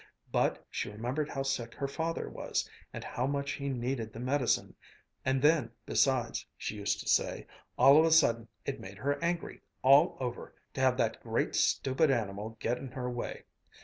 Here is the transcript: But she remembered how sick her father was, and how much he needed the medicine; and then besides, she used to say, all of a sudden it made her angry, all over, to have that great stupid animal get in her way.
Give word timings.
But 0.31 0.65
she 0.71 0.89
remembered 0.89 1.29
how 1.29 1.43
sick 1.43 1.75
her 1.75 1.87
father 1.87 2.27
was, 2.27 2.67
and 2.91 3.03
how 3.03 3.27
much 3.27 3.51
he 3.51 3.69
needed 3.69 4.11
the 4.11 4.19
medicine; 4.19 4.73
and 5.23 5.43
then 5.43 5.69
besides, 5.85 6.43
she 6.57 6.73
used 6.77 6.99
to 7.01 7.07
say, 7.07 7.45
all 7.77 7.99
of 7.99 8.05
a 8.05 8.11
sudden 8.11 8.47
it 8.65 8.79
made 8.79 8.97
her 8.97 9.23
angry, 9.23 9.61
all 9.83 10.17
over, 10.19 10.55
to 10.73 10.81
have 10.81 10.97
that 10.97 11.21
great 11.21 11.53
stupid 11.53 12.09
animal 12.09 12.57
get 12.59 12.79
in 12.79 12.87
her 12.93 13.11
way. 13.11 13.43